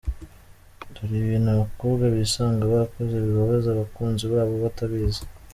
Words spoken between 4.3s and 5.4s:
babo batabizi.